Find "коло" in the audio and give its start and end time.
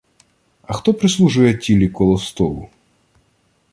1.89-2.17